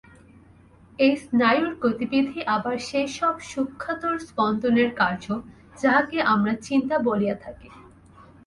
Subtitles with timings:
[0.99, 5.25] এই স্নায়ুর গতিবিধি আবার সেই-সব সূক্ষ্মতর স্পন্দনের কার্য,
[5.77, 7.69] যাহাকে আমরা চিন্তা বলিয়া থাকি।